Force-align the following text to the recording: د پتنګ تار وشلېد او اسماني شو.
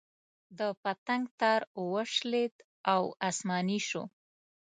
د 0.57 0.59
پتنګ 0.83 1.23
تار 1.39 1.61
وشلېد 1.91 2.55
او 2.93 3.01
اسماني 3.29 3.79
شو. 3.87 4.03